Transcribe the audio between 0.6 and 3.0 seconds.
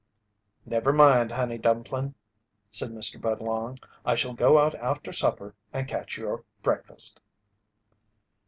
"Never mind, Honey Dumplin'," said